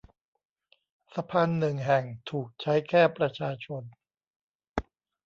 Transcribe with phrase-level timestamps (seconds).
[1.13, 3.83] สะพานหนึ่งแห่งถูกใช้แค่ประชาชน